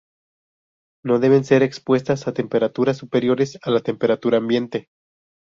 [1.05, 4.87] No deben ser expuestas a temperaturas superiores a la temperatura ambiente.